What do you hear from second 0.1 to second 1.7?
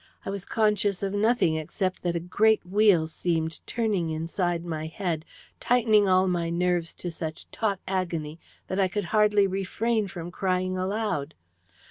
I was conscious of nothing